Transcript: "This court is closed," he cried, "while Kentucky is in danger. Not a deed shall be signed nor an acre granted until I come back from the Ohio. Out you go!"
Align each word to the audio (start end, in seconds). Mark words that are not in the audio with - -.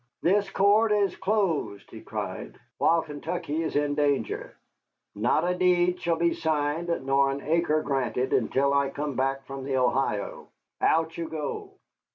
"This 0.23 0.49
court 0.49 0.91
is 0.91 1.15
closed," 1.15 1.91
he 1.91 2.01
cried, 2.01 2.59
"while 2.79 3.03
Kentucky 3.03 3.61
is 3.61 3.75
in 3.75 3.93
danger. 3.93 4.57
Not 5.13 5.47
a 5.47 5.53
deed 5.53 5.99
shall 5.99 6.15
be 6.15 6.33
signed 6.33 6.87
nor 7.05 7.29
an 7.29 7.39
acre 7.43 7.83
granted 7.83 8.33
until 8.33 8.73
I 8.73 8.89
come 8.89 9.15
back 9.15 9.45
from 9.45 9.63
the 9.63 9.77
Ohio. 9.77 10.47
Out 10.81 11.19
you 11.19 11.29
go!" 11.29 11.73